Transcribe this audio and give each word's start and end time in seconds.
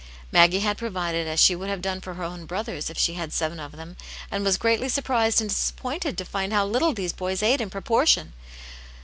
Maggie 0.31 0.61
had 0.61 0.79
provided 0.79 1.27
as 1.27 1.39
she 1.39 1.55
would 1.55 1.69
have 1.69 1.79
done 1.79 2.01
for 2.01 2.15
her 2.15 2.23
owil 2.23 2.47
J)rothers, 2.47 2.89
if 2.89 2.97
she 2.97 3.13
had 3.13 3.31
seven 3.31 3.59
of 3.59 3.73
them, 3.73 3.95
and 4.31 4.43
was 4.43 4.57
greatly 4.57 4.89
surprised 4.89 5.39
and 5.41 5.51
disappointed 5.51 6.17
to 6.17 6.25
find 6.25 6.51
how 6.51 6.65
little 6.65 6.91
these 6.95 7.13
boys 7.13 7.43
ate 7.43 7.61
in 7.61 7.69
proportion. 7.69 8.33